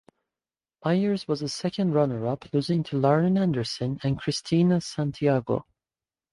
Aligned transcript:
Meiers 0.83 1.27
was 1.27 1.43
a 1.43 1.47
second 1.47 1.93
runner-up, 1.93 2.51
losing 2.51 2.81
to 2.81 2.97
Lauren 2.97 3.37
Anderson 3.37 3.99
and 4.01 4.17
Christina 4.17 4.81
Santiago. 4.81 5.67